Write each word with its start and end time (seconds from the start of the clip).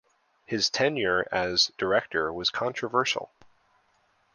His 0.47 0.67
tenure 0.71 1.27
as 1.31 1.71
director 1.77 2.33
was 2.33 2.49
controversial. 2.49 3.31